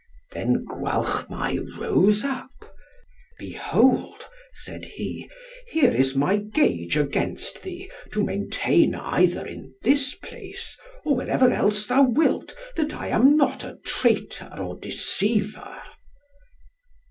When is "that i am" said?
12.77-13.37